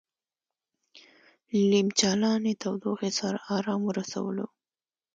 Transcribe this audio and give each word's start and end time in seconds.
له 1.53 1.63
نیم 1.71 1.87
چالانې 1.99 2.53
تودوخې 2.61 3.11
سره 3.19 3.37
ارام 3.57 3.81
ورسولو. 3.85 4.45